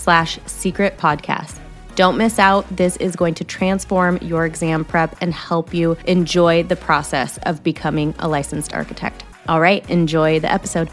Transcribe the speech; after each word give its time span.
slash 0.00 0.38
secret 0.46 0.96
podcast. 0.96 1.58
Don't 1.94 2.16
miss 2.16 2.38
out. 2.38 2.66
This 2.74 2.96
is 2.96 3.14
going 3.14 3.34
to 3.34 3.44
transform 3.44 4.16
your 4.22 4.46
exam 4.46 4.84
prep 4.84 5.14
and 5.20 5.34
help 5.34 5.74
you 5.74 5.96
enjoy 6.06 6.62
the 6.62 6.76
process 6.76 7.38
of 7.42 7.62
becoming 7.62 8.14
a 8.18 8.26
licensed 8.26 8.72
architect. 8.72 9.22
All 9.48 9.60
right, 9.60 9.88
enjoy 9.90 10.40
the 10.40 10.50
episode. 10.50 10.88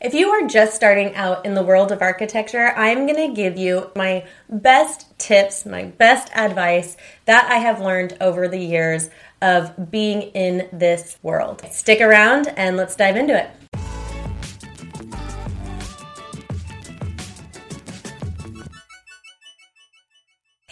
If 0.00 0.12
you 0.12 0.28
are 0.28 0.46
just 0.46 0.74
starting 0.74 1.14
out 1.14 1.46
in 1.46 1.54
the 1.54 1.62
world 1.62 1.90
of 1.90 2.02
architecture, 2.02 2.74
I'm 2.76 3.06
going 3.06 3.28
to 3.28 3.34
give 3.34 3.56
you 3.56 3.90
my 3.96 4.26
best 4.50 5.18
tips, 5.18 5.64
my 5.64 5.84
best 5.84 6.30
advice 6.34 6.96
that 7.24 7.50
I 7.50 7.56
have 7.56 7.80
learned 7.80 8.16
over 8.20 8.46
the 8.46 8.58
years 8.58 9.08
of 9.44 9.90
being 9.90 10.22
in 10.32 10.66
this 10.72 11.18
world. 11.22 11.62
Stick 11.70 12.00
around 12.00 12.48
and 12.56 12.76
let's 12.76 12.96
dive 12.96 13.16
into 13.16 13.38
it. 13.38 13.50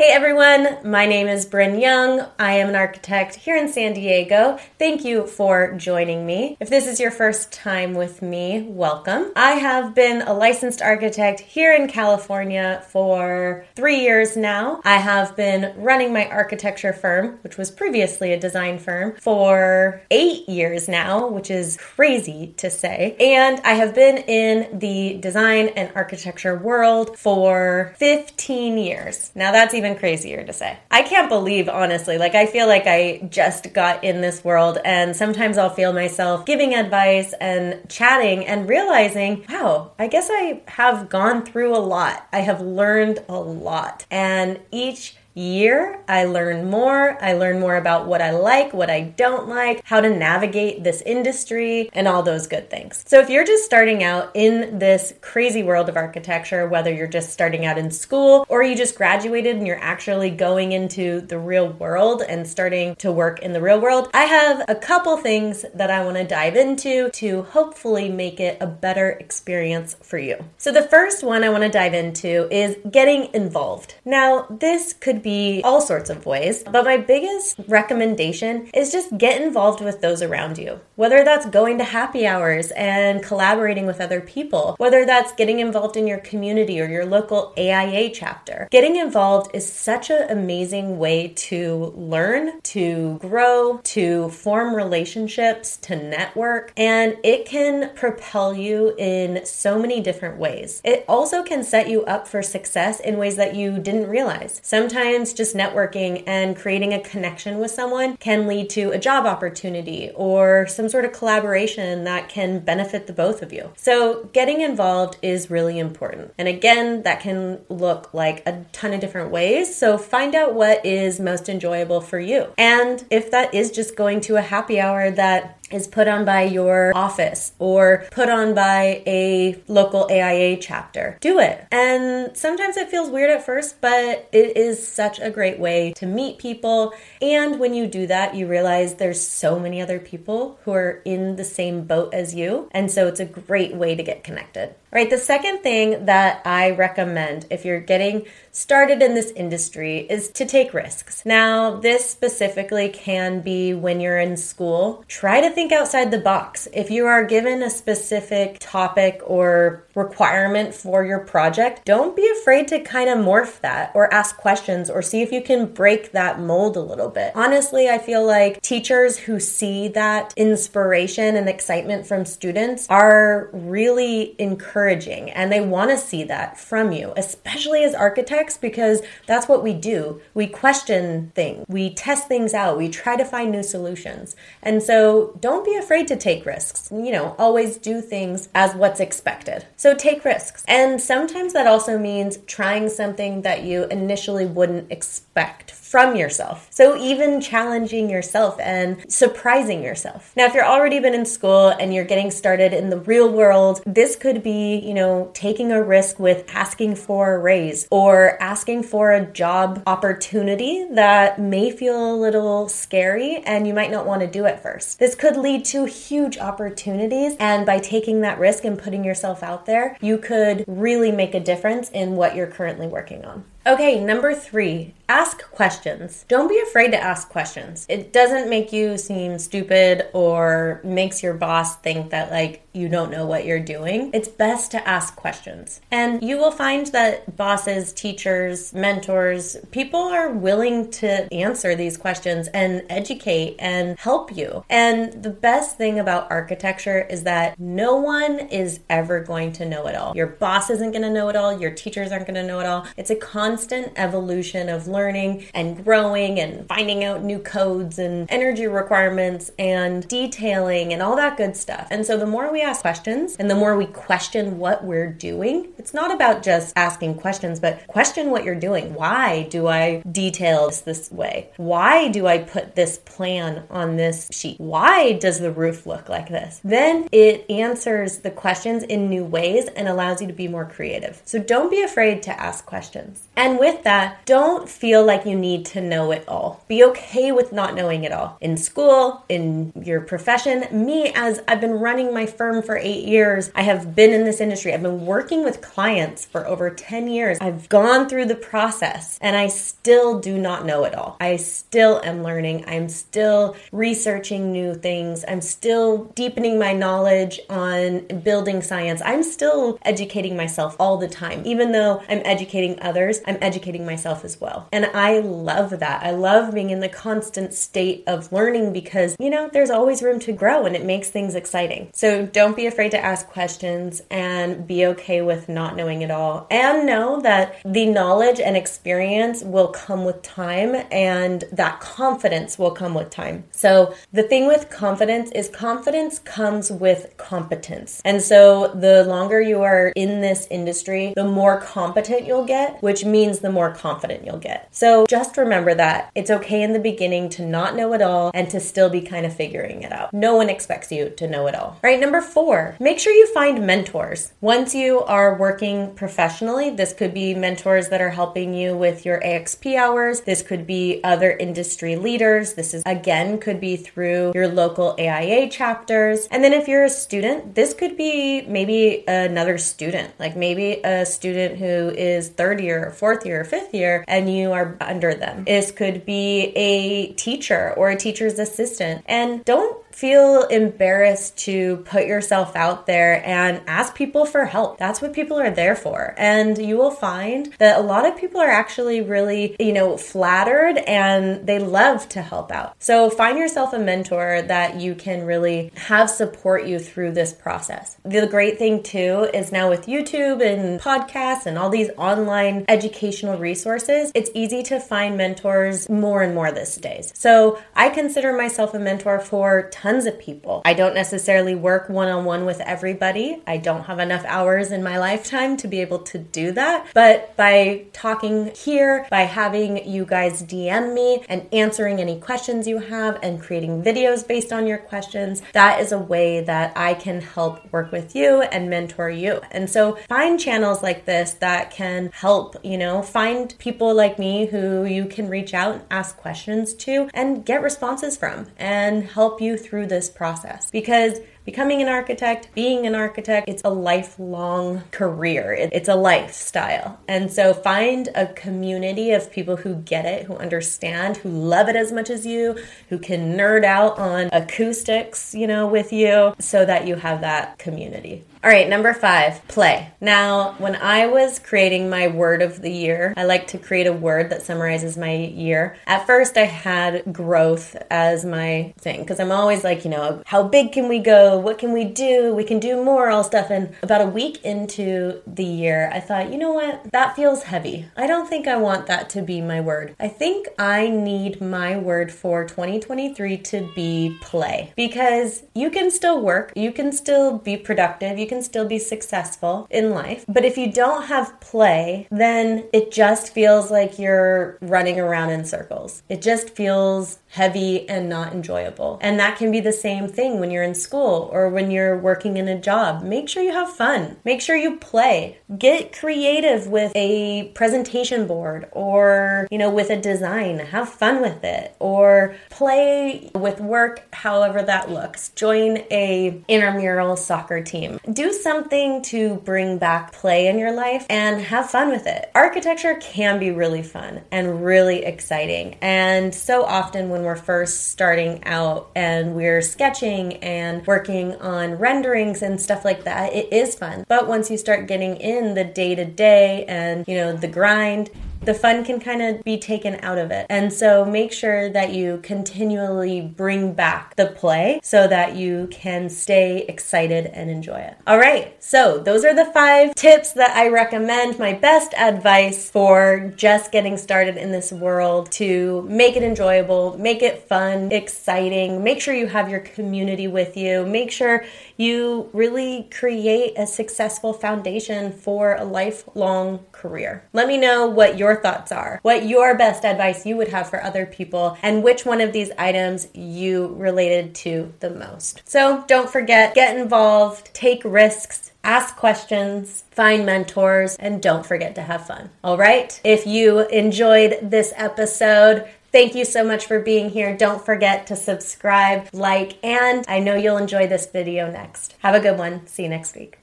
Hey 0.03 0.11
everyone, 0.11 0.79
my 0.83 1.07
name 1.07 1.29
is 1.29 1.47
Bryn 1.47 1.79
Young. 1.79 2.27
I 2.37 2.55
am 2.55 2.69
an 2.69 2.75
architect 2.75 3.37
here 3.37 3.57
in 3.57 3.69
San 3.69 3.93
Diego. 3.95 4.59
Thank 4.77 5.05
you 5.05 5.29
for 5.29 5.75
joining 5.77 6.27
me. 6.27 6.57
If 6.59 6.69
this 6.69 6.89
is 6.89 6.99
your 6.99 7.13
first 7.13 7.53
time 7.53 7.95
with 7.95 8.21
me, 8.21 8.63
welcome. 8.63 9.31
I 9.37 9.53
have 9.53 9.95
been 9.95 10.23
a 10.23 10.33
licensed 10.35 10.83
architect 10.83 11.39
here 11.39 11.73
in 11.73 11.87
California 11.87 12.83
for 12.89 13.65
three 13.77 14.01
years 14.01 14.37
now. 14.37 14.81
I 14.85 14.97
have 14.97 15.37
been 15.37 15.73
running 15.77 16.13
my 16.13 16.27
architecture 16.27 16.93
firm, 16.93 17.39
which 17.45 17.57
was 17.57 17.71
previously 17.71 18.33
a 18.33 18.41
design 18.41 18.81
firm, 18.81 19.15
for 19.21 20.03
eight 20.11 20.49
years 20.49 20.89
now, 20.89 21.29
which 21.29 21.49
is 21.49 21.77
crazy 21.77 22.55
to 22.57 22.71
say. 22.71 23.15
And 23.21 23.61
I 23.61 23.75
have 23.75 23.95
been 23.95 24.17
in 24.17 24.81
the 24.81 25.19
design 25.19 25.69
and 25.77 25.93
architecture 25.95 26.59
world 26.59 27.17
for 27.17 27.95
15 27.99 28.79
years. 28.79 29.31
Now 29.37 29.53
that's 29.53 29.75
even 29.75 29.92
even 29.93 30.01
crazier 30.01 30.45
to 30.45 30.53
say. 30.53 30.79
I 30.91 31.03
can't 31.03 31.29
believe, 31.29 31.69
honestly, 31.69 32.19
like 32.19 32.35
I 32.35 32.47
feel 32.47 32.67
like 32.67 32.87
I 32.87 33.27
just 33.31 33.73
got 33.73 34.05
in 34.05 34.21
this 34.21 34.45
world, 34.45 34.79
and 34.85 35.15
sometimes 35.15 35.59
I'll 35.59 35.71
feel 35.71 35.93
myself 35.93 36.47
giving 36.47 36.75
advice 36.75 37.35
and 37.41 37.89
chatting 37.89 38.47
and 38.47 38.69
realizing, 38.69 39.45
wow, 39.49 39.93
I 39.99 40.09
guess 40.09 40.29
I 40.31 40.63
have 40.69 41.09
gone 41.09 41.45
through 41.45 41.77
a 41.77 41.79
lot. 41.79 42.27
I 42.33 42.41
have 42.41 42.61
learned 42.61 43.21
a 43.29 43.39
lot. 43.39 44.07
And 44.11 44.61
each 44.71 45.17
year, 45.35 46.03
I 46.09 46.25
learn 46.25 46.69
more. 46.69 47.23
I 47.23 47.33
learn 47.33 47.61
more 47.61 47.77
about 47.77 48.07
what 48.07 48.21
I 48.21 48.31
like, 48.31 48.73
what 48.73 48.91
I 48.91 49.01
don't 49.01 49.49
like, 49.49 49.83
how 49.85 50.01
to 50.01 50.11
navigate 50.11 50.85
this 50.85 51.03
industry, 51.03 51.91
and 51.93 52.07
all 52.07 52.23
those 52.23 52.47
good 52.47 52.71
things. 52.71 53.03
So, 53.07 53.21
if 53.21 53.31
you're 53.31 53.45
just 53.45 53.65
starting 53.65 54.03
out 54.03 54.31
in 54.35 54.79
this 54.79 55.15
crazy 55.21 55.63
world 55.63 55.89
of 55.89 55.97
architecture, 55.97 56.69
whether 56.69 56.93
you're 56.93 57.07
just 57.07 57.31
starting 57.31 57.65
out 57.65 57.79
in 57.79 57.91
school 57.91 58.45
or 58.49 58.63
you 58.63 58.77
just 58.77 58.97
graduated 58.97 59.57
and 59.57 59.67
you're 59.67 59.81
actually 59.81 60.31
going 60.31 60.73
into 60.73 61.21
the 61.23 61.39
real 61.39 61.69
world 61.69 62.23
and 62.29 62.47
starting 62.47 62.95
to 62.97 63.11
work 63.11 63.41
in 63.41 63.53
the 63.53 63.61
real 63.61 63.81
world, 63.81 64.11
I 64.13 64.25
have 64.25 64.65
a 64.69 64.75
couple 64.75 65.17
things 65.17 65.65
that 65.75 65.91
I 65.91 66.05
want 66.05 66.17
to 66.17 66.25
dive 66.25 66.57
into 66.57 67.11
to 67.11 67.43
hopefully 67.43 68.09
make 68.09 68.41
it 68.41 68.59
a 68.61 68.67
better 68.67 69.11
experience 69.11 69.97
for 70.03 70.19
you. 70.19 70.45
So, 70.59 70.73
the 70.73 70.83
first 70.83 71.23
one 71.23 71.45
I 71.45 71.49
want 71.49 71.63
to 71.63 71.71
dive 71.71 71.95
into 71.95 72.49
is 72.55 72.77
getting 72.91 73.33
involved. 73.33 73.95
Now, 74.05 74.47
this 74.51 74.93
could 74.93 75.22
be 75.23 75.61
all 75.65 75.81
sorts 75.81 76.11
of 76.11 76.27
ways, 76.27 76.63
but 76.63 76.85
my 76.85 76.97
biggest 76.97 77.61
recommendation 77.69 78.69
is 78.75 78.93
just 78.93 79.17
get 79.19 79.41
involved 79.41 79.81
with 79.81 80.01
those 80.01 80.23
around 80.23 80.59
you. 80.59 80.81
Whether 80.97 81.25
that's 81.25 81.47
going 81.47 81.79
to 81.79 81.85
happy 81.85 82.27
hours 82.27 82.71
and 82.73 83.23
collaborating 83.23 83.87
with 83.87 84.01
other 84.01 84.21
people, 84.21 84.75
whether 84.79 85.05
that's 85.05 85.33
getting 85.33 85.61
involved 85.61 85.97
in 85.97 86.07
your 86.07 86.19
community 86.19 86.81
or 86.81 86.87
your 86.87 87.07
local 87.07 87.53
AIA 87.57 88.11
chapter. 88.11 88.69
Getting 88.71 88.97
involved 88.97 89.55
is 89.55 89.71
such 89.71 90.11
an 90.11 90.31
amazing 90.31 90.99
way 90.99 91.29
to 91.29 91.93
learn, 91.97 92.61
to 92.63 93.19
grow, 93.19 93.81
to 93.85 94.29
form 94.31 94.75
relationships, 94.75 95.77
to 95.79 95.97
network, 95.97 96.73
and 96.77 97.17
it 97.23 97.47
can 97.47 97.95
propel 97.95 98.55
you 98.55 98.95
in 98.99 99.45
so 99.45 99.79
many 99.79 100.01
different 100.01 100.39
ways. 100.39 100.81
It 100.85 101.05
also 101.09 101.43
can 101.43 101.63
set 101.63 101.89
you 101.89 102.05
up 102.05 102.27
for 102.27 102.43
success 102.43 103.01
in 103.01 103.19
ways 103.19 103.37
that 103.37 103.55
you 103.55 103.79
didn't 103.79 104.09
realize. 104.09 104.61
Sometimes 104.63 104.93
just 105.33 105.55
networking 105.55 106.25
and 106.27 106.57
creating 106.57 106.93
a 106.93 107.01
connection 107.01 107.59
with 107.59 107.71
someone 107.71 108.17
can 108.17 108.47
lead 108.47 108.71
to 108.71 108.91
a 108.91 108.99
job 108.99 109.27
opportunity 109.27 110.11
or 110.15 110.67
some 110.67 110.89
sort 110.89 111.05
of 111.05 111.13
collaboration 111.13 112.05
that 112.05 112.29
can 112.29 112.59
benefit 112.61 113.07
the 113.07 113.13
both 113.13 113.43
of 113.43 113.53
you. 113.53 113.71
So, 113.77 114.29
getting 114.33 114.61
involved 114.61 115.19
is 115.23 115.51
really 115.51 115.79
important. 115.79 116.33
And 116.39 116.49
again, 116.49 117.03
that 117.03 117.21
can 117.21 117.61
look 117.69 118.13
like 118.15 118.43
a 118.47 118.65
ton 118.73 118.93
of 118.93 119.01
different 119.01 119.31
ways. 119.31 119.75
So, 119.77 119.99
find 119.99 120.35
out 120.35 120.55
what 120.55 120.85
is 120.85 121.21
most 121.21 121.49
enjoyable 121.49 122.01
for 122.01 122.19
you. 122.19 122.53
And 122.57 123.05
if 123.11 123.31
that 123.31 123.55
is 123.55 123.71
just 123.71 123.97
going 123.97 124.21
to 124.23 124.37
a 124.37 124.43
happy 124.43 124.81
hour 124.81 125.11
that 125.11 125.59
is 125.73 125.87
put 125.87 126.09
on 126.09 126.25
by 126.25 126.43
your 126.43 126.93
office 126.95 127.53
or 127.59 128.07
put 128.11 128.29
on 128.29 128.55
by 128.55 129.03
a 129.07 129.63
local 129.69 130.09
AIA 130.11 130.57
chapter. 130.59 131.19
Do 131.21 131.39
it. 131.39 131.67
And 131.71 132.37
sometimes 132.37 132.77
it 132.77 132.89
feels 132.89 133.11
weird 133.11 133.31
at 133.31 133.45
first, 133.45 133.81
but 133.81 134.29
it 134.33 134.57
is 134.57 134.87
such 134.87 135.19
a 135.21 135.31
great 135.31 135.59
way 135.59 135.93
to 135.97 136.07
meet 136.07 136.39
people. 136.39 136.93
And 137.21 137.59
when 137.61 137.75
you 137.75 137.87
do 137.87 138.07
that, 138.07 138.35
you 138.35 138.47
realize 138.47 138.95
there's 138.95 139.21
so 139.21 139.59
many 139.59 139.81
other 139.81 139.99
people 139.99 140.59
who 140.65 140.73
are 140.73 141.03
in 141.05 141.37
the 141.37 141.45
same 141.45 141.85
boat 141.85 142.13
as 142.13 142.35
you. 142.35 142.69
And 142.73 142.91
so 142.91 143.07
it's 143.07 143.21
a 143.21 143.25
great 143.25 143.75
way 143.75 143.95
to 143.95 144.03
get 144.03 144.25
connected. 144.25 144.75
All 144.95 144.99
right, 145.01 145.09
the 145.09 145.17
second 145.17 145.63
thing 145.63 146.05
that 146.05 146.43
I 146.45 146.73
recommend 146.73 147.47
if 147.49 147.65
you're 147.65 147.81
getting 147.81 148.27
started 148.51 149.01
in 149.01 149.15
this 149.15 149.31
industry 149.31 150.01
is 150.01 150.29
to 150.33 150.45
take 150.45 150.75
risks. 150.75 151.25
Now, 151.25 151.77
this 151.77 152.11
specifically 152.11 152.91
can 152.91 153.41
be 153.41 153.73
when 153.73 154.01
you're 154.01 154.19
in 154.19 154.37
school. 154.37 155.03
Try 155.09 155.41
to 155.41 155.49
think 155.49 155.62
outside 155.71 156.11
the 156.11 156.19
box. 156.19 156.67
If 156.73 156.91
you 156.91 157.07
are 157.07 157.25
given 157.25 157.63
a 157.63 157.69
specific 157.69 158.57
topic 158.59 159.21
or 159.25 159.85
requirement 159.95 160.75
for 160.75 161.05
your 161.05 161.21
project, 161.21 161.85
don't 161.85 162.17
be 162.17 162.29
afraid 162.41 162.69
to 162.69 162.81
kind 162.81 163.11
of 163.11 163.19
morph 163.19 163.61
that 163.61 163.93
or 163.95 164.13
ask 164.13 164.37
questions 164.39 164.89
or 164.89 165.03
see 165.03 165.21
if 165.21 165.31
you 165.31 165.43
can 165.43 165.67
break 165.67 166.13
that 166.13 166.41
mold 166.41 166.77
a 166.77 166.81
little 166.81 167.11
bit. 167.11 167.33
Honestly, 167.35 167.89
I 167.89 167.99
feel 167.99 168.27
like 168.27 168.63
teachers 168.63 169.19
who 169.19 169.39
see 169.39 169.89
that 169.89 170.33
inspiration 170.37 171.37
and 171.37 171.49
excitement 171.49 172.07
from 172.07 172.25
students 172.25 172.87
are 172.89 173.51
really 173.53 174.35
encouraging 174.41 175.31
and 175.31 175.53
they 175.53 175.61
want 175.61 175.91
to 175.91 175.99
see 175.99 176.25
that 176.25 176.59
from 176.59 176.93
you, 176.93 177.13
especially 177.17 177.85
as 177.85 177.95
architects, 177.95 178.57
because 178.57 179.03
that's 179.27 179.49
what 179.49 179.63
we 179.63 179.75
do. 179.75 180.23
We 180.33 180.47
question 180.47 181.33
things, 181.35 181.67
we 181.69 181.93
test 181.93 182.29
things 182.29 182.55
out, 182.55 182.79
we 182.79 182.89
try 182.89 183.17
to 183.17 183.25
find 183.25 183.53
new 183.53 183.63
solutions. 183.63 184.35
And 184.63 184.83
so 184.83 185.37
don't 185.41 185.52
don't 185.53 185.67
be 185.67 185.77
afraid 185.77 186.09
to 186.09 186.17
take 186.17 186.47
risks. 186.47 186.89
You 186.91 187.13
know, 187.13 187.35
always 187.39 187.77
do 187.77 188.01
things 188.01 188.49
as 188.55 188.75
what's 188.75 189.01
expected. 189.01 189.67
So 189.77 189.95
take 189.95 190.25
risks. 190.25 190.65
And 190.67 190.99
sometimes 190.99 191.53
that 191.53 191.67
also 191.67 191.99
means 191.99 192.39
trying 192.47 192.89
something 192.89 193.43
that 193.43 193.63
you 193.63 193.85
initially 193.85 194.47
wouldn't 194.47 194.91
expect 194.91 195.71
from 195.93 196.17
yourself. 196.17 196.69
So 196.71 196.97
even 196.97 197.39
challenging 197.39 198.09
yourself 198.09 198.59
and 198.61 199.05
surprising 199.13 199.83
yourself. 199.83 200.33
Now, 200.35 200.47
if 200.47 200.55
you're 200.55 200.65
already 200.65 201.01
been 201.01 201.13
in 201.13 201.27
school 201.27 201.69
and 201.69 201.93
you're 201.93 202.07
getting 202.07 202.31
started 202.31 202.73
in 202.73 202.89
the 202.89 202.97
real 202.97 203.31
world, 203.31 203.83
this 203.85 204.17
could 204.17 204.43
be, 204.43 204.79
you 204.79 204.95
know, 204.95 205.31
taking 205.35 205.71
a 205.71 205.83
risk 205.83 206.19
with 206.19 206.49
asking 206.55 206.95
for 206.95 207.35
a 207.35 207.39
raise 207.39 207.87
or 207.91 208.43
asking 208.43 208.85
for 208.85 209.13
a 209.13 209.27
job 209.27 209.83
opportunity 209.87 210.87
that 210.93 211.39
may 211.39 211.71
feel 211.71 212.15
a 212.15 212.17
little 212.17 212.71
scary 212.71 213.43
and 213.45 213.67
you 213.67 213.75
might 213.75 213.91
not 213.91 214.07
want 214.07 214.23
to 214.23 214.27
do 214.27 214.47
it 214.47 214.61
first. 214.61 214.99
This 214.99 215.15
could 215.15 215.37
lead 215.43 215.65
to 215.67 215.85
huge 215.85 216.39
opportunities 216.39 217.37
and 217.39 217.67
by 217.67 217.79
taking 217.79 218.21
that 218.23 218.39
risk 218.39 218.65
and 218.65 218.79
putting 218.79 219.05
yourself 219.05 219.43
out 219.43 219.67
there, 219.67 219.97
you 220.01 220.19
could 220.19 220.65
really 220.67 221.13
make 221.13 221.35
a 221.35 221.41
difference 221.41 221.91
in 221.91 222.17
what 222.17 222.35
you're 222.35 222.47
currently 222.47 222.87
working 222.87 223.25
on. 223.25 223.45
Okay, 223.65 224.03
number 224.03 224.35
three, 224.35 224.93
ask 225.09 225.49
questions. 225.53 226.25
Don't 226.27 226.49
be 226.49 226.59
afraid 226.59 226.91
to 226.91 227.01
ask 227.01 227.29
questions. 227.29 227.87
It 227.89 228.13
doesn't 228.13 228.51
make 228.51 228.73
you 228.73 228.99
seem 228.99 229.39
stupid 229.39 230.09
or 230.13 230.81
makes 230.83 231.23
your 231.23 231.35
boss 231.35 231.77
think 231.77 232.11
that 232.11 232.33
like 232.33 232.67
you 232.73 232.89
don't 232.89 233.11
know 233.11 233.27
what 233.27 233.45
you're 233.45 233.61
doing. 233.61 234.11
It's 234.15 234.27
best 234.27 234.71
to 234.71 234.89
ask 234.89 235.15
questions. 235.15 235.81
And 235.91 236.23
you 236.23 236.39
will 236.39 236.51
find 236.51 236.87
that 236.89 237.37
bosses, 237.37 237.93
teachers, 237.93 238.73
mentors, 238.73 239.57
people 239.71 240.01
are 240.01 240.31
willing 240.31 240.91
to 240.93 241.33
answer 241.33 241.75
these 241.75 241.97
questions 241.99 242.49
and 242.49 242.83
educate 242.89 243.57
and 243.59 243.99
help 243.99 244.35
you. 244.35 244.65
And 244.71 245.23
the 245.23 245.31
best 245.31 245.77
thing 245.77 245.99
about 245.99 246.31
architecture 246.31 247.07
is 247.11 247.25
that 247.25 247.61
no 247.61 247.97
one 247.97 248.41
is 248.41 248.81
ever 248.89 249.21
going 249.21 249.53
to 249.53 249.67
know 249.67 249.87
it 249.87 249.95
all. 249.95 250.17
Your 250.17 250.29
boss 250.29 250.71
isn't 250.71 250.93
going 250.93 251.03
to 251.03 251.11
know 251.11 251.29
it 251.29 251.37
all, 251.37 251.61
your 251.61 251.71
teachers 251.71 252.11
aren't 252.11 252.27
going 252.27 252.35
to 252.35 252.47
know 252.47 252.61
it 252.61 252.67
all. 252.67 252.87
It's 252.97 253.11
a 253.11 253.17
con 253.17 253.52
constant 253.53 253.93
evolution 253.97 254.71
of 254.71 254.89
learning 254.89 255.45
and 255.53 255.85
growing 255.85 256.41
and 256.41 256.67
finding 256.69 257.05
out 257.05 257.23
new 257.23 257.39
codes 257.39 257.99
and 257.99 258.27
energy 258.31 258.67
requirements 258.67 259.51
and 259.59 260.09
detailing 260.09 260.91
and 260.95 261.03
all 261.03 261.15
that 261.15 261.37
good 261.37 261.55
stuff. 261.55 261.87
And 261.91 262.07
so 262.07 262.17
the 262.17 262.25
more 262.25 262.51
we 262.51 262.63
ask 262.63 262.81
questions 262.81 263.37
and 263.39 263.51
the 263.51 263.55
more 263.55 263.77
we 263.77 263.85
question 263.85 264.59
what 264.59 264.85
we're 264.85 265.13
doing, 265.13 265.69
it's 265.77 265.93
not 265.93 266.11
about 266.11 266.43
just 266.43 266.73
asking 266.77 267.17
questions, 267.17 267.61
but 267.61 267.87
question 267.89 268.31
what 268.31 268.43
you're 268.43 268.55
doing. 268.55 268.95
Why 268.95 269.43
do 269.51 269.67
I 269.67 270.03
detail 270.11 270.69
this 270.69 270.81
this 270.81 271.13
way? 271.13 271.51
Why 271.59 272.09
do 272.09 272.27
I 272.27 272.39
put 272.39 272.75
this 272.75 272.97
plan 272.99 273.65
on 273.69 273.97
this 273.97 274.31
sheet? 274.33 274.59
Why 274.59 275.13
does 275.13 275.41
the 275.41 275.53
roof 275.53 275.87
look 275.87 276.09
like 276.09 276.31
this? 276.31 276.59
Then 276.65 277.07
it 277.13 277.45
answers 277.51 278.21
the 278.21 278.31
questions 278.31 278.83
in 278.83 279.11
new 279.11 279.25
ways 279.25 279.67
and 279.77 279.89
allows 279.89 280.23
you 280.23 280.27
to 280.27 280.33
be 280.33 280.49
more 280.49 280.65
creative. 280.65 281.21
So 281.27 281.39
don't 281.39 281.71
be 281.71 281.83
afraid 281.83 282.23
to 282.23 282.41
ask 282.41 282.65
questions. 282.65 283.29
And 283.43 283.59
with 283.59 283.83
that, 283.83 284.25
don't 284.25 284.69
feel 284.69 285.05
like 285.05 285.27
you 285.27 285.37
need 285.37 285.67
to 285.67 285.81
know 285.81 286.13
it 286.13 286.23
all. 286.29 286.63
Be 286.69 286.85
okay 286.85 287.33
with 287.33 287.53
not 287.53 287.75
knowing 287.75 288.05
it 288.05 288.13
all. 288.13 288.39
In 288.41 288.57
school, 288.57 289.25
in 289.29 289.73
your 289.75 290.01
profession, 290.01 290.65
me, 290.71 291.11
as 291.13 291.43
I've 291.49 291.61
been 291.61 291.81
running 291.81 292.15
my 292.15 292.25
firm 292.25 292.63
for 292.63 292.77
eight 292.77 293.05
years, 293.05 293.51
I 293.57 293.63
have 293.63 293.97
been 293.97 294.13
in 294.13 294.23
this 294.23 294.41
industry. 294.41 294.73
I've 294.73 294.85
been 294.85 295.05
working 295.07 295.43
with 295.43 295.61
clients 295.61 296.25
for 296.25 296.47
over 296.47 296.71
10 296.71 297.09
years. 297.09 297.39
I've 297.41 297.69
gone 297.69 298.09
through 298.09 298.27
the 298.27 298.37
process 298.37 299.19
and 299.21 299.35
I 299.35 299.49
still 299.49 300.21
do 300.21 300.39
not 300.39 300.65
know 300.65 300.85
it 300.85 300.95
all. 300.95 301.17
I 301.19 301.35
still 301.35 302.01
am 302.05 302.23
learning. 302.23 302.65
I'm 302.69 302.89
still 302.89 303.57
researching 303.73 304.53
new 304.53 304.77
things. 304.77 305.25
I'm 305.27 305.41
still 305.41 306.05
deepening 306.15 306.61
my 306.61 306.75
knowledge 306.75 307.41
on 307.51 308.07
building 308.23 308.63
science. 308.63 309.03
I'm 309.05 309.25
still 309.25 309.81
educating 309.83 310.37
myself 310.37 310.77
all 310.79 310.97
the 310.97 311.09
time. 311.09 311.43
Even 311.45 311.73
though 311.73 312.01
I'm 312.09 312.23
educating 312.25 312.79
others, 312.81 313.19
educating 313.41 313.87
myself 313.87 314.25
as 314.25 314.41
well. 314.41 314.69
And 314.73 314.87
I 314.87 315.19
love 315.19 315.71
that. 315.81 316.03
I 316.05 316.11
love 316.11 316.55
being 316.55 316.71
in 316.71 316.81
the 316.81 316.89
constant 316.89 317.55
state 317.55 318.05
of 318.07 318.33
learning 318.33 318.73
because, 318.73 319.17
you 319.19 319.31
know, 319.31 319.49
there's 319.53 319.71
always 319.71 320.03
room 320.03 320.21
to 320.21 320.33
grow 320.33 320.67
and 320.67 320.77
it 320.77 320.85
makes 320.85 321.11
things 321.11 321.35
exciting. 321.35 321.91
So 321.95 322.27
don't 322.27 322.57
be 322.57 322.67
afraid 322.67 322.91
to 322.91 322.99
ask 322.99 323.27
questions 323.29 324.03
and 324.11 324.67
be 324.67 324.85
okay 324.87 325.23
with 325.23 325.49
not 325.49 325.77
knowing 325.77 326.03
it 326.03 326.11
all. 326.11 326.47
And 326.51 326.87
know 326.87 327.21
that 327.21 327.57
the 327.65 327.87
knowledge 327.87 328.41
and 328.41 328.57
experience 328.57 329.43
will 329.43 329.69
come 329.69 330.05
with 330.05 330.23
time 330.23 330.75
and 330.91 331.45
that 331.53 331.81
confidence 331.81 332.59
will 332.59 332.71
come 332.71 332.95
with 332.95 333.11
time. 333.11 333.45
So 333.51 333.95
the 334.13 334.23
thing 334.23 334.47
with 334.47 334.71
confidence 334.71 335.31
is 335.33 335.49
confidence 335.49 336.19
comes 336.19 336.71
with 336.71 337.15
competence. 337.17 338.03
And 338.05 338.21
so 338.21 338.69
the 338.69 339.05
longer 339.05 339.41
you 339.41 339.63
are 339.63 339.93
in 339.97 340.21
this 340.21 340.47
industry, 340.51 341.13
the 341.15 341.25
more 341.25 341.61
competent 341.61 342.27
you'll 342.27 342.45
get, 342.45 342.83
which 342.83 343.05
means 343.05 343.22
the 343.31 343.51
more 343.51 343.73
confident 343.73 344.25
you'll 344.25 344.39
get. 344.39 344.69
So 344.75 345.07
just 345.07 345.37
remember 345.37 345.75
that 345.75 346.11
it's 346.15 346.31
okay 346.31 346.63
in 346.63 346.73
the 346.73 346.79
beginning 346.79 347.29
to 347.31 347.45
not 347.45 347.77
know 347.77 347.93
it 347.93 348.03
all 348.03 348.31
and 348.35 348.51
to 348.51 348.61
still 348.61 348.91
be 348.91 349.01
kind 349.01 349.27
of 349.27 349.35
figuring 349.35 349.83
it 349.83 349.93
out. 349.93 350.13
No 350.13 350.37
one 350.37 350.49
expects 350.49 350.91
you 350.91 351.11
to 351.11 351.29
know 351.29 351.47
it 351.47 351.55
all. 351.55 351.63
All 351.63 351.81
right, 351.83 352.01
number 352.01 352.21
four, 352.21 352.77
make 352.81 352.99
sure 352.99 353.13
you 353.13 353.33
find 353.33 353.67
mentors. 353.67 354.33
Once 354.41 354.75
you 354.75 355.01
are 355.03 355.37
working 355.37 355.95
professionally, 355.95 356.71
this 356.71 356.93
could 356.93 357.15
be 357.15 357.35
mentors 357.35 357.89
that 357.89 358.01
are 358.01 358.11
helping 358.11 358.55
you 358.55 358.77
with 358.77 359.05
your 359.05 359.21
AXP 359.21 359.77
hours. 359.77 360.23
This 360.23 360.43
could 360.43 360.67
be 360.67 361.01
other 361.05 361.31
industry 361.31 361.97
leaders. 361.97 362.55
This 362.55 362.75
is 362.75 362.83
again 362.87 363.39
could 363.39 363.61
be 363.61 363.77
through 363.77 364.33
your 364.35 364.49
local 364.49 364.97
AIA 364.99 365.49
chapters. 365.51 366.27
And 366.31 366.43
then 366.43 366.53
if 366.53 366.69
you're 366.69 366.85
a 366.85 366.91
student, 366.91 367.55
this 367.55 367.75
could 367.75 367.97
be 367.97 368.43
maybe 368.43 369.05
another 369.07 369.59
student, 369.59 370.13
like 370.19 370.37
maybe 370.37 370.81
a 370.85 371.05
student 371.05 371.59
who 371.59 371.91
is 371.91 372.29
third 372.29 372.61
year 372.61 372.91
fourth 372.91 373.12
year 373.25 373.41
or 373.41 373.45
fifth 373.45 373.75
year 373.75 374.05
and 374.09 374.35
you 374.35 374.53
are 374.53 374.77
under 374.81 375.15
them. 375.15 375.45
This 375.45 375.71
could 375.71 376.05
be 376.05 376.53
a 376.57 377.13
teacher 377.15 377.75
or 377.77 377.91
a 377.91 377.97
teacher's 377.97 378.39
assistant. 378.39 379.05
And 379.07 379.45
don't 379.45 379.83
feel 379.93 380.45
embarrassed 380.45 381.37
to 381.39 381.77
put 381.79 382.07
yourself 382.07 382.57
out 382.57 382.87
there 382.87 383.23
and 383.27 383.63
ask 383.67 383.95
people 383.95 384.25
for 384.25 384.47
help. 384.47 384.79
That's 384.79 385.01
what 385.01 385.13
people 385.13 385.39
are 385.39 385.51
there 385.51 385.77
for. 385.77 386.15
And 386.17 386.59
you 386.59 386.77
will 386.77 386.91
find 386.91 387.53
that 387.59 387.79
a 387.79 387.83
lot 387.83 388.07
of 388.07 388.17
people 388.17 388.41
are 388.41 388.51
actually 388.51 389.01
really, 389.01 389.57
you 389.59 389.73
know, 389.73 389.97
flattered 389.97 390.79
and 390.79 391.47
they 391.47 391.59
love 391.59 392.09
to 392.11 392.23
help 392.23 392.51
out. 392.51 392.75
So 392.79 393.11
find 393.11 393.39
yourself 393.39 393.73
a 393.73 393.79
mentor 393.79 394.43
that 394.43 394.81
you 394.81 394.95
can 394.95 395.25
really 395.25 395.73
have 395.77 396.11
support 396.11 396.67
you 396.67 396.79
through 396.79 397.13
this 397.13 397.33
process. 397.33 397.97
The 398.05 398.27
great 398.27 398.59
thing 398.59 398.83
too 398.83 399.29
is 399.33 399.53
now 399.53 399.69
with 399.69 399.87
YouTube 399.87 400.43
and 400.43 400.81
podcasts 400.81 401.47
and 401.47 401.59
all 401.59 401.71
these 401.71 401.91
online 401.97 402.65
educational 402.69 403.39
resources, 403.39 404.11
it's 404.15 404.31
easy 404.35 404.63
to 404.65 404.81
find 404.81 405.17
mentors 405.17 405.89
more 405.89 406.23
and 406.23 406.35
more 406.35 406.51
these 406.51 406.77
days. 406.77 407.13
So 407.15 407.59
I 407.75 407.91
consider 407.91 408.33
myself 408.33 408.75
a 408.75 408.79
mentor 408.79 409.21
for 409.21 409.69
tons 409.83 410.07
of 410.07 410.17
people. 410.17 410.63
I 410.65 410.75
don't 410.75 410.95
necessarily 410.95 411.57
work 411.57 411.89
one 411.89 412.09
on 412.09 412.25
one 412.25 412.45
with 412.45 412.61
everybody. 412.61 413.43
I 413.49 413.57
don't 413.57 413.83
have 413.85 413.99
enough 413.99 414.25
hours 414.27 414.71
in 414.71 414.81
my 414.81 414.97
lifetime 414.97 415.57
to 415.57 415.67
be 415.67 415.81
able 415.81 415.99
to 416.13 416.19
do 416.19 416.53
that. 416.53 416.87
But 416.95 417.37
by 417.37 417.87
talking 417.93 418.53
here, 418.55 419.09
by 419.11 419.23
having 419.23 419.89
you 419.89 420.05
guys 420.05 420.45
DM 420.45 420.95
me 420.95 421.25
and 421.29 421.49
answering 421.53 422.01
any 422.01 422.21
questions 422.21 422.69
you 422.69 422.79
have 422.79 423.19
and 423.25 423.41
creating 423.41 423.83
videos 423.83 424.27
based 424.27 424.53
on 424.53 424.69
your 424.69 424.79
questions, 424.79 425.43
that 425.53 425.81
is 425.81 425.91
a 425.91 425.99
way 425.99 426.41
that 426.43 426.73
I 426.77 426.95
can 426.95 427.21
help 427.21 427.73
work 427.73 427.91
with 427.91 428.15
you 428.15 428.43
and 428.43 428.71
mentor 428.71 429.11
you. 429.11 429.41
And 429.51 429.69
so 429.69 429.97
find 430.09 430.39
channels 430.39 430.81
like 430.85 431.07
this 431.07 431.35
that 431.35 431.73
can 431.73 432.11
help, 432.15 432.55
you 432.63 432.79
know, 432.79 433.03
find 433.03 433.53
people 433.59 433.93
like 433.93 434.17
me 434.17 434.47
who 434.47 434.85
you 434.85 435.07
can 435.07 435.29
reach 435.29 435.53
out 435.55 435.75
and 435.75 435.83
ask 435.91 436.17
questions 436.17 436.73
to 436.75 437.11
and 437.13 437.45
get 437.45 437.63
responses 437.63 438.17
from 438.17 438.47
and 438.57 439.03
help 439.03 439.41
you 439.41 439.59
through 439.59 439.72
through 439.73 439.87
this 439.87 440.11
process 440.11 440.71
because 440.71 441.21
becoming 441.47 441.81
an 441.81 441.89
architect, 441.89 442.47
being 442.55 442.87
an 442.87 442.95
architect, 442.95 443.49
it's 443.49 443.63
a 443.65 443.71
lifelong 443.71 444.83
career. 444.91 445.55
It's 445.55 445.89
a 445.89 445.95
lifestyle. 445.95 447.01
And 447.09 447.33
so 447.33 447.55
find 447.55 448.11
a 448.15 448.27
community 448.27 449.13
of 449.13 449.33
people 449.33 449.57
who 449.57 449.77
get 449.77 450.05
it, 450.05 450.25
who 450.25 450.37
understand, 450.37 451.17
who 451.17 451.31
love 451.31 451.71
it 451.71 451.77
as 451.77 451.91
much 451.91 452.11
as 452.11 452.27
you, 452.27 452.63
who 452.91 452.99
can 452.99 453.35
nerd 453.35 453.65
out 453.65 453.99
on 453.99 454.29
acoustics, 454.31 455.35
you 455.35 455.47
know, 455.47 455.67
with 455.67 455.91
you 455.91 456.35
so 456.39 456.67
that 456.67 456.87
you 456.87 456.97
have 456.97 457.23
that 457.23 457.57
community. 457.57 458.27
All 458.45 458.51
right, 458.51 458.69
number 458.69 458.93
five, 458.93 459.47
play. 459.47 459.93
Now, 460.01 460.57
when 460.59 460.75
I 460.75 461.07
was 461.07 461.39
creating 461.39 461.89
my 461.89 462.09
word 462.09 462.43
of 462.43 462.61
the 462.61 462.73
year, 462.73 463.15
I 463.17 463.23
like 463.23 463.47
to 463.49 463.59
create 463.59 463.87
a 463.87 463.93
word 463.93 464.31
that 464.31 464.43
summarizes 464.43 464.97
my 464.97 465.15
year. 465.15 465.77
At 465.87 466.09
first, 466.09 466.37
I 466.37 466.47
had 466.47 467.13
growth 467.13 467.77
as 467.89 468.25
my 468.25 468.75
thing 468.79 469.03
because 469.03 469.21
I'm 469.21 469.31
always 469.31 469.63
like, 469.63 469.85
you 469.85 469.93
know, 469.93 470.25
how 470.27 470.43
big 470.43 470.73
can 470.73 470.89
we 470.89 470.99
go? 470.99 471.39
What 471.39 471.59
can 471.59 471.73
we 471.73 471.85
do? 471.85 472.35
We 472.35 472.43
can 472.43 472.59
do 472.59 472.83
more, 472.83 473.11
all 473.11 473.23
stuff. 473.23 473.49
And 473.49 473.77
about 473.81 474.01
a 474.01 474.07
week 474.07 474.45
into 474.45 475.23
the 475.25 475.45
year, 475.45 475.89
I 475.95 476.01
thought, 476.01 476.33
you 476.33 476.39
know 476.39 476.53
what? 476.53 476.91
That 476.91 477.15
feels 477.15 477.45
heavy. 477.45 477.87
I 477.97 478.09
don't 478.09 478.29
think 478.29 478.49
I 478.49 478.57
want 478.57 478.89
that 478.89 479.09
to 479.11 479.23
be 479.23 479.41
my 479.41 479.61
word. 479.61 479.95
I 480.01 480.09
think 480.09 480.49
I 480.59 480.89
need 480.89 481.41
my 481.41 481.77
word 481.77 482.11
for 482.11 482.45
2023 482.45 483.39
to 483.39 483.71
be 483.77 484.19
play 484.21 484.73
because 484.75 485.45
you 485.55 485.71
can 485.71 485.93
still 485.93 486.21
work, 486.21 486.53
you 486.57 486.73
can 486.73 486.91
still 486.91 487.39
be 487.39 487.57
productive, 487.57 488.19
you 488.19 488.32
can 488.33 488.43
still 488.43 488.67
be 488.67 488.79
successful 488.79 489.67
in 489.69 489.91
life. 489.91 490.25
But 490.27 490.45
if 490.45 490.57
you 490.57 490.73
don't 490.73 491.05
have 491.05 491.39
play, 491.41 492.07
then 492.11 492.65
it 492.73 492.91
just 492.91 493.35
feels 493.35 493.71
like 493.71 493.99
you're 493.99 494.57
running 494.63 494.99
around 494.99 495.31
in 495.31 495.45
circles. 495.45 496.03
It 496.09 496.23
just 496.23 496.51
feels 496.51 497.19
heavy 497.29 497.89
and 497.89 498.09
not 498.09 498.33
enjoyable. 498.33 498.99
And 499.03 499.19
that 499.19 499.37
can 499.37 499.51
be 499.51 499.61
the 499.61 499.73
same 499.73 500.09
thing 500.09 500.41
when 500.41 500.51
you're 500.51 500.63
in 500.63 500.75
school 500.75 501.29
or 501.33 501.49
when 501.49 501.71
you're 501.71 501.99
working 501.99 502.37
in 502.37 502.49
a 502.49 502.59
job. 502.59 503.03
Make 503.03 503.29
sure 503.29 503.43
you 503.43 503.53
have 503.53 503.71
fun. 503.71 504.17
Make 504.25 504.41
sure 504.41 504.57
you 504.57 504.77
play. 504.77 505.39
Get 505.59 505.99
creative 505.99 506.67
with 506.69 506.93
a 506.95 507.49
presentation 507.55 508.27
board 508.27 508.69
or, 508.73 509.47
you 509.51 509.59
know, 509.59 509.71
with 509.71 509.91
a 509.91 510.01
design. 510.01 510.59
Have 510.59 510.89
fun 510.89 511.21
with 511.21 511.45
it 511.45 511.75
or 511.81 512.35
play 512.51 513.31
with 513.35 513.61
work 513.61 514.07
however 514.15 514.63
that 514.63 514.91
looks. 514.91 515.31
Join 515.31 515.79
a 515.91 516.43
intramural 516.49 517.17
soccer 517.17 517.63
team. 517.63 517.99
Do 518.11 518.22
something 518.31 519.01
to 519.03 519.37
bring 519.37 519.79
back 519.79 520.13
play 520.13 520.47
in 520.47 520.59
your 520.59 520.73
life 520.73 521.07
and 521.09 521.41
have 521.41 521.71
fun 521.71 521.89
with 521.89 522.07
it. 522.07 522.31
Architecture 522.35 522.95
can 523.01 523.41
be 523.41 523.51
really 523.51 523.83
fun 523.83 524.21
and 524.31 524.63
really 524.65 525.05
exciting. 525.05 525.77
And 525.81 526.35
so 526.35 526.65
often 526.65 527.09
when 527.09 527.23
we're 527.23 527.37
first 527.37 527.89
starting 527.89 528.45
out 528.45 528.91
and 528.95 529.35
we're 529.35 529.63
sketching 529.63 530.35
and 530.37 530.87
working 530.87 531.35
on 531.37 531.79
renderings 531.79 532.43
and 532.43 532.61
stuff 532.61 532.85
like 532.85 533.05
that, 533.05 533.33
it 533.33 533.53
is 533.53 533.75
fun. 533.75 534.05
But 534.07 534.29
once 534.29 534.51
you 534.51 534.59
start 534.59 534.87
getting 534.87 535.17
in 535.17 535.55
the 535.55 535.65
day 535.65 535.95
to 535.95 536.05
day 536.05 536.67
and, 536.67 537.09
you 537.09 537.17
know, 537.17 537.33
the 537.33 537.49
grind, 537.49 538.11
the 538.45 538.55
fun 538.55 538.85
can 538.85 538.99
kind 538.99 539.23
of 539.23 539.43
be 539.45 539.59
taken 539.59 539.99
out 540.03 540.19
of 540.19 540.31
it. 540.31 540.47
And 540.51 540.73
so 540.73 541.05
make 541.05 541.33
sure 541.33 541.71
that 541.71 541.93
you 541.93 542.19
continually 542.23 543.21
bring 543.21 543.73
back 543.73 544.17
the 544.17 544.27
play 544.27 544.81
so 544.83 545.07
that 545.07 545.37
you 545.37 545.69
can 545.71 546.09
stay 546.09 546.65
excited 546.69 547.27
and 547.27 547.51
enjoy 547.51 547.79
it. 547.79 547.97
All 548.07 548.19
right, 548.19 548.55
so 548.63 548.99
those 548.99 549.25
are 549.25 549.35
the 549.35 549.47
five 549.47 549.95
tips 549.95 550.33
that 550.33 550.57
I 550.57 550.69
recommend. 550.69 551.39
My 551.39 551.53
best 551.53 551.95
advice 551.95 552.69
for 552.69 553.33
just 553.37 553.71
getting 553.71 553.97
started 553.97 554.37
in 554.37 554.51
this 554.51 554.73
world 554.73 555.31
to 555.33 555.83
make 555.89 556.17
it 556.17 556.23
enjoyable, 556.23 556.99
make 556.99 557.23
it 557.23 557.49
fun, 557.49 557.93
exciting, 557.93 558.83
make 558.83 559.01
sure 559.01 559.15
you 559.15 559.29
have 559.29 559.49
your 559.49 559.61
community 559.61 560.27
with 560.27 560.57
you, 560.57 560.85
make 560.85 561.11
sure 561.11 561.45
you 561.77 562.29
really 562.33 562.89
create 562.91 563.55
a 563.57 563.67
successful 563.67 564.33
foundation 564.33 565.13
for 565.13 565.55
a 565.55 565.65
lifelong 565.65 566.61
career. 566.73 567.25
Let 567.33 567.47
me 567.49 567.57
know 567.57 567.87
what 567.87 568.19
your 568.33 568.41
thoughts 568.41 568.73
are, 568.73 568.99
what 569.03 569.27
your 569.27 569.57
best 569.57 569.85
advice 569.85 570.25
you 570.25 570.37
would 570.37 570.49
have 570.49 570.69
for 570.69 570.83
other 570.83 571.07
people, 571.07 571.57
and 571.63 571.83
which 571.83 572.07
one 572.07 572.21
of 572.21 572.33
these 572.33 572.51
items 572.59 573.09
you 573.15 573.75
related 573.77 574.35
to 574.35 574.73
the 574.81 574.91
most. 574.91 575.43
So 575.45 575.85
don't 575.87 576.11
forget, 576.11 576.55
get 576.55 576.77
involved, 576.77 577.53
take 577.55 577.83
risks. 577.85 578.49
Ask 578.65 578.95
questions, 578.95 579.83
find 579.91 580.25
mentors, 580.25 580.95
and 580.95 581.21
don't 581.21 581.45
forget 581.45 581.75
to 581.75 581.83
have 581.83 582.07
fun. 582.07 582.31
All 582.45 582.57
right? 582.57 583.01
If 583.03 583.27
you 583.27 583.61
enjoyed 583.69 584.39
this 584.43 584.73
episode, 584.77 585.69
Thank 585.91 586.15
you 586.15 586.25
so 586.25 586.43
much 586.43 586.65
for 586.65 586.81
being 586.81 587.11
here. 587.11 587.37
Don't 587.37 587.63
forget 587.63 588.07
to 588.07 588.17
subscribe, 588.17 589.11
like, 589.13 589.63
and 589.63 590.07
I 590.09 590.21
know 590.21 590.37
you'll 590.37 590.57
enjoy 590.57 590.87
this 590.87 591.05
video 591.05 591.51
next. 591.51 591.97
Have 591.99 592.15
a 592.15 592.21
good 592.21 592.39
one. 592.39 592.67
See 592.67 592.85
you 592.85 592.89
next 592.89 593.15
week. 593.15 593.42